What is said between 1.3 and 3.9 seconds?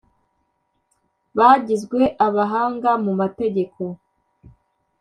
bagizwe abahanga mu mategeko